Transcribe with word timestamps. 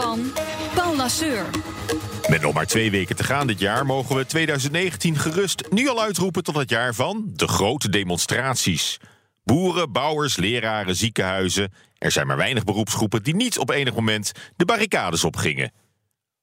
van 0.00 0.32
Paul 0.74 0.96
Lasseur. 0.96 1.46
Met 2.28 2.40
nog 2.40 2.54
maar 2.54 2.66
twee 2.66 2.90
weken 2.90 3.16
te 3.16 3.24
gaan 3.24 3.46
dit 3.46 3.58
jaar 3.58 3.86
mogen 3.86 4.16
we 4.16 4.26
2019 4.26 5.16
gerust 5.16 5.70
nu 5.70 5.88
al 5.88 6.02
uitroepen 6.02 6.42
tot 6.42 6.56
het 6.56 6.70
jaar 6.70 6.94
van 6.94 7.30
de 7.32 7.48
grote 7.48 7.88
demonstraties. 7.88 8.96
Boeren, 9.44 9.92
bouwers, 9.92 10.36
leraren, 10.36 10.96
ziekenhuizen. 10.96 11.72
Er 11.98 12.10
zijn 12.10 12.26
maar 12.26 12.36
weinig 12.36 12.64
beroepsgroepen 12.64 13.22
die 13.22 13.34
niet 13.34 13.58
op 13.58 13.70
enig 13.70 13.94
moment 13.94 14.32
de 14.56 14.64
barricades 14.64 15.24
opgingen. 15.24 15.72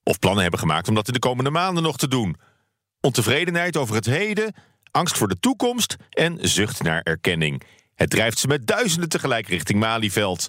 Of 0.02 0.18
plannen 0.18 0.42
hebben 0.42 0.60
gemaakt 0.60 0.88
om 0.88 0.94
dat 0.94 1.06
in 1.06 1.12
de 1.12 1.18
komende 1.18 1.50
maanden 1.50 1.82
nog 1.82 1.96
te 1.96 2.08
doen. 2.08 2.36
Ontevredenheid 3.00 3.76
over 3.76 3.94
het 3.94 4.06
heden, 4.06 4.54
angst 4.90 5.18
voor 5.18 5.28
de 5.28 5.38
toekomst 5.40 5.96
en 6.10 6.38
zucht 6.40 6.82
naar 6.82 7.00
erkenning. 7.02 7.62
Het 7.94 8.10
drijft 8.10 8.38
ze 8.38 8.46
met 8.46 8.66
duizenden 8.66 9.08
tegelijk 9.08 9.48
richting 9.48 9.78
Malieveld. 9.78 10.48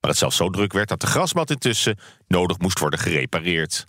Maar 0.00 0.10
het 0.10 0.18
zelfs 0.18 0.36
zo 0.36 0.50
druk 0.50 0.72
werd 0.72 0.88
dat 0.88 1.00
de 1.00 1.06
grasmat 1.06 1.50
intussen 1.50 1.98
nodig 2.26 2.58
moest 2.58 2.78
worden 2.78 2.98
gerepareerd. 2.98 3.86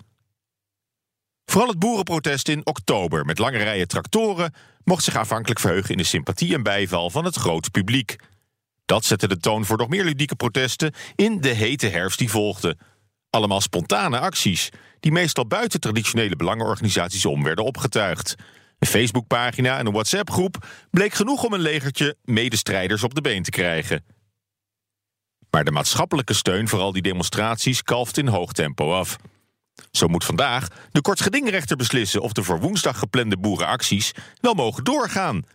Vooral 1.45 1.70
het 1.70 1.80
boerenprotest 1.80 2.47
in 2.47 2.66
oktober 2.66 3.25
met 3.25 3.39
lange 3.39 3.57
rijen 3.57 3.88
tractoren 3.88 4.53
mocht 4.83 5.03
zich 5.03 5.16
aanvankelijk 5.16 5.59
verheugen 5.59 5.91
in 5.91 5.97
de 5.97 6.03
sympathie 6.03 6.53
en 6.53 6.63
bijval 6.63 7.09
van 7.09 7.25
het 7.25 7.35
grote 7.35 7.70
publiek. 7.70 8.16
Dat 8.85 9.05
zette 9.05 9.27
de 9.27 9.38
toon 9.38 9.66
voor 9.66 9.77
nog 9.77 9.88
meer 9.88 10.03
ludieke 10.03 10.35
protesten 10.35 10.94
in 11.16 11.41
de 11.41 11.50
hete 11.50 11.88
herfst 11.88 12.19
die 12.19 12.30
volgde. 12.30 12.78
Allemaal 13.30 13.61
spontane 13.61 14.19
acties, 14.19 14.69
die 15.00 15.11
meestal 15.11 15.47
buiten 15.47 15.80
traditionele 15.80 16.35
belangenorganisaties 16.35 17.25
om 17.25 17.44
werden 17.44 17.66
opgetuigd. 17.66 18.35
Een 18.80 18.88
Facebookpagina 18.88 19.78
en 19.78 19.85
een 19.85 19.94
WhatsApp-groep 19.94 20.66
bleek 20.91 21.13
genoeg 21.13 21.44
om 21.44 21.53
een 21.53 21.59
legertje 21.59 22.16
medestrijders 22.23 23.03
op 23.03 23.16
de 23.16 23.22
been 23.22 23.44
te 23.44 23.50
krijgen. 23.50 24.05
Maar 25.58 25.66
de 25.66 25.72
maatschappelijke 25.72 26.33
steun 26.33 26.67
voor 26.67 26.80
al 26.80 26.91
die 26.91 27.02
demonstraties 27.02 27.83
kalft 27.83 28.17
in 28.17 28.27
hoog 28.27 28.52
tempo 28.52 28.94
af. 28.94 29.17
Zo 29.91 30.08
moet 30.08 30.25
vandaag 30.25 30.67
de 30.91 31.02
kortgedingrechter 31.02 31.77
beslissen 31.77 32.22
of 32.22 32.31
de 32.31 32.44
voor 32.44 32.59
woensdag 32.59 33.00
geplande 33.00 33.38
boerenacties 33.38 34.11
wel 34.41 34.53
mogen 34.53 34.83
doorgaan. 34.83 35.45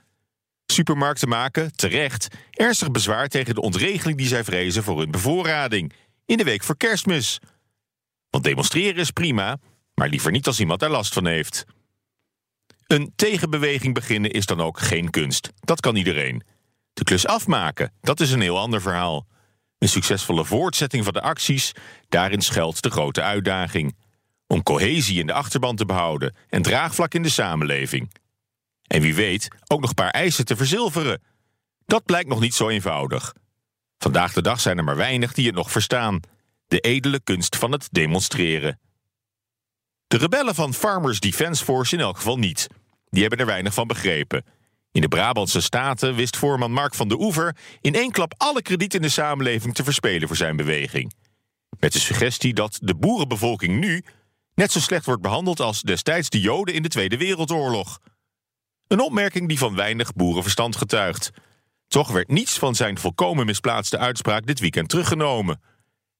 Supermarkten 0.67 1.29
maken, 1.29 1.77
terecht, 1.77 2.29
ernstig 2.51 2.91
bezwaar 2.91 3.29
tegen 3.29 3.55
de 3.55 3.61
ontregeling 3.61 4.19
die 4.19 4.27
zij 4.27 4.45
vrezen 4.45 4.83
voor 4.83 4.99
hun 4.99 5.11
bevoorrading 5.11 5.93
in 6.27 6.37
de 6.37 6.45
week 6.45 6.63
voor 6.63 6.77
kerstmis. 6.77 7.39
Want 8.31 8.45
demonstreren 8.45 9.01
is 9.01 9.11
prima, 9.11 9.59
maar 9.95 10.09
liever 10.09 10.31
niet 10.31 10.47
als 10.47 10.61
iemand 10.61 10.81
daar 10.81 10.91
last 10.91 11.13
van 11.13 11.27
heeft. 11.27 11.65
Een 12.87 13.13
tegenbeweging 13.17 13.95
beginnen 13.95 14.31
is 14.31 14.47
dan 14.47 14.61
ook 14.61 14.79
geen 14.79 15.11
kunst. 15.11 15.51
Dat 15.61 15.81
kan 15.81 15.97
iedereen. 15.97 16.43
De 16.93 17.05
klus 17.05 17.27
afmaken, 17.27 17.93
dat 18.01 18.21
is 18.21 18.31
een 18.31 18.41
heel 18.41 18.59
ander 18.59 18.83
verhaal. 18.83 19.27
Een 19.83 19.89
succesvolle 19.89 20.45
voortzetting 20.45 21.05
van 21.05 21.13
de 21.13 21.21
acties, 21.21 21.73
daarin 22.09 22.41
schuilt 22.41 22.83
de 22.83 22.91
grote 22.91 23.23
uitdaging 23.23 23.97
om 24.47 24.63
cohesie 24.63 25.19
in 25.19 25.27
de 25.27 25.33
achterban 25.33 25.77
te 25.77 25.87
behouden 25.87 26.35
en 26.49 26.63
draagvlak 26.63 27.15
in 27.15 27.23
de 27.23 27.29
samenleving. 27.29 28.13
En 28.87 29.01
wie 29.01 29.15
weet 29.15 29.49
ook 29.67 29.81
nog 29.81 29.89
een 29.89 29.95
paar 29.95 30.11
eisen 30.11 30.45
te 30.45 30.57
verzilveren. 30.57 31.23
Dat 31.87 32.05
blijkt 32.05 32.29
nog 32.29 32.41
niet 32.41 32.55
zo 32.55 32.69
eenvoudig. 32.69 33.35
Vandaag 33.99 34.33
de 34.33 34.43
dag 34.43 34.61
zijn 34.61 34.79
er 34.79 34.85
maar 34.85 34.97
weinig 34.97 35.33
die 35.33 35.47
het 35.47 35.55
nog 35.55 35.71
verstaan. 35.71 36.21
De 36.67 36.81
edele 36.81 37.21
kunst 37.21 37.57
van 37.57 37.73
het 37.73 37.89
demonstreren. 37.91 38.81
De 40.07 40.17
rebellen 40.17 40.55
van 40.55 40.75
Farmers 40.75 41.21
Defence 41.21 41.65
Force 41.65 41.95
in 41.95 42.01
elk 42.01 42.17
geval 42.17 42.39
niet. 42.39 42.67
Die 43.11 43.21
hebben 43.21 43.39
er 43.39 43.47
weinig 43.47 43.75
van 43.75 43.87
begrepen. 43.87 44.45
In 44.93 45.01
de 45.01 45.09
Brabantse 45.09 45.61
Staten 45.61 46.15
wist 46.15 46.37
voorman 46.37 46.73
Mark 46.73 46.95
van 46.95 47.09
de 47.09 47.21
Oever 47.21 47.57
in 47.81 47.95
één 47.95 48.11
klap 48.11 48.35
alle 48.37 48.63
krediet 48.63 48.95
in 48.95 49.03
de 49.03 49.09
samenleving 49.09 49.75
te 49.75 49.85
verspelen 49.85 50.29
voor 50.29 50.37
zijn 50.37 50.57
beweging. 50.57 51.13
Met 51.79 51.93
de 51.93 51.99
suggestie 51.99 52.55
dat 52.55 52.79
de 52.83 52.95
boerenbevolking 52.95 53.81
nu 53.81 54.05
net 54.55 54.73
zo 54.73 54.81
slecht 54.81 55.05
wordt 55.07 55.23
behandeld 55.23 55.61
als 55.61 55.81
destijds 55.81 56.29
de 56.29 56.41
Joden 56.41 56.75
in 56.75 56.83
de 56.83 56.89
Tweede 56.89 57.17
Wereldoorlog. 57.17 57.99
Een 58.87 59.01
opmerking 59.01 59.49
die 59.49 59.59
van 59.59 59.75
weinig 59.75 60.13
boerenverstand 60.13 60.77
getuigt. 60.77 61.31
Toch 61.89 62.11
werd 62.11 62.29
niets 62.29 62.59
van 62.59 62.75
zijn 62.75 62.99
volkomen 62.99 63.47
misplaatste 63.47 63.99
uitspraak 63.99 64.47
dit 64.47 64.61
weekend 64.61 64.89
teruggenomen. 64.89 65.61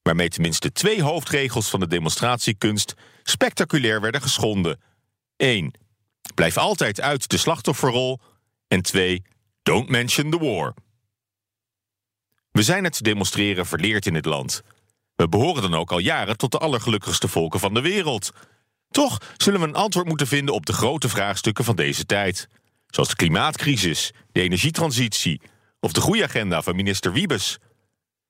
Waarmee 0.03 0.29
tenminste 0.29 0.73
twee 0.73 1.03
hoofdregels 1.03 1.71
van 1.71 1.81
de 1.81 1.87
demonstratiekunst 1.87 2.95
spectaculair 3.23 4.01
werden 4.01 4.23
geschonden. 4.23 4.81
1. 5.37 5.73
Blijf 6.35 6.57
altijd 6.57 7.01
uit 7.01 7.29
de 7.29 7.37
slachtofferrol. 7.37 8.21
En 8.73 8.83
2. 8.83 9.23
Don't 9.63 9.89
mention 9.89 10.31
the 10.31 10.39
war. 10.39 10.75
We 12.51 12.63
zijn 12.63 12.85
het 12.85 13.03
demonstreren 13.03 13.67
verleerd 13.67 14.07
in 14.07 14.15
het 14.15 14.25
land. 14.25 14.63
We 15.17 15.29
behoren 15.29 15.63
dan 15.63 15.75
ook 15.75 15.93
al 15.93 15.99
jaren 15.99 16.37
tot 16.37 16.53
de 16.53 16.59
allergelukkigste 16.59 17.29
volken 17.29 17.61
van 17.61 17.75
de 17.75 17.81
wereld. 17.81 18.31
Toch 18.91 19.19
zullen 19.37 19.61
we 19.61 19.67
een 19.67 19.75
antwoord 19.75 20.07
moeten 20.07 20.27
vinden 20.27 20.55
op 20.55 20.67
de 20.67 20.73
grote 20.73 21.09
vraagstukken 21.09 21.65
van 21.65 21.77
deze 21.77 22.05
tijd. 22.07 22.49
Zoals 22.87 23.09
de 23.09 23.17
klimaatcrisis, 23.17 24.13
de 24.33 24.41
energietransitie 24.41 25.41
of 25.81 25.93
de 25.93 26.01
groeiagenda 26.01 26.63
van 26.63 26.77
minister 26.77 27.13
Wiebes. 27.13 27.59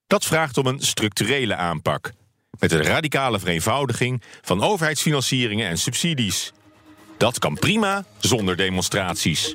Dat 0.06 0.24
vraagt 0.24 0.58
om 0.58 0.66
een 0.66 0.80
structurele 0.80 1.54
aanpak. 1.54 2.12
Met 2.58 2.72
een 2.72 2.82
radicale 2.82 3.38
vereenvoudiging 3.38 4.22
van 4.40 4.62
overheidsfinancieringen 4.62 5.68
en 5.68 5.78
subsidies. 5.78 6.52
Dat 7.16 7.38
kan 7.38 7.54
prima 7.54 8.04
zonder 8.18 8.56
demonstraties. 8.56 9.54